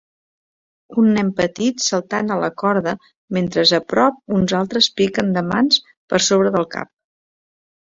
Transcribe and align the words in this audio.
Un 1.01 1.09
nen 1.17 1.27
petit 1.39 1.83
saltant 1.87 2.31
a 2.37 2.37
la 2.45 2.49
corda 2.63 2.95
mentre 3.39 3.67
a 3.81 3.81
prop 3.95 4.19
uns 4.41 4.57
altres 4.63 4.91
piquen 5.03 5.31
de 5.39 5.47
mans 5.53 5.81
per 5.93 6.25
sobre 6.33 6.57
del 6.59 6.69
cap. 6.77 6.95